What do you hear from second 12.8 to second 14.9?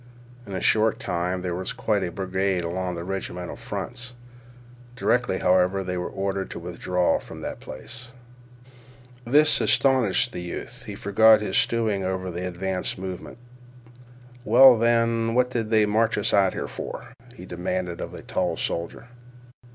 movement. "Well,